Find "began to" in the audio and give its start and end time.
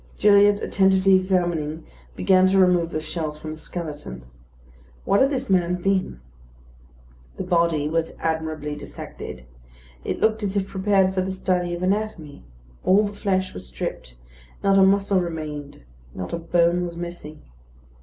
2.15-2.57